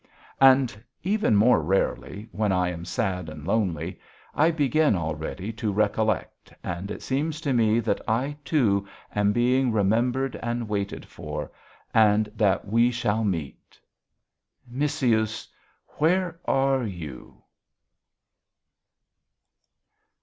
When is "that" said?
7.81-8.01, 12.35-12.65